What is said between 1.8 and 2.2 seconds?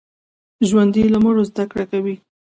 کوي